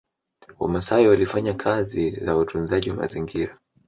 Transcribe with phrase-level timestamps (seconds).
[0.59, 3.57] Wamaasai walifanya kazi ya utunzaji wa mazingra